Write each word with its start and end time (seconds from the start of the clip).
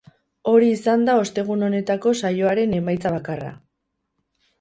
Hori 0.51 0.69
izan 0.75 1.03
da 1.09 1.17
ostegun 1.23 1.65
honetako 1.67 2.13
saioaren 2.29 2.73
emaitza 2.79 3.13
bakarra. 3.17 3.53